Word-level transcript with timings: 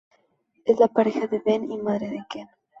Es 0.65 0.79
la 0.79 0.87
pareja 0.87 1.27
de 1.27 1.37
Ben 1.45 1.71
y 1.71 1.77
madre 1.77 2.09
de 2.09 2.25
Ken. 2.27 2.49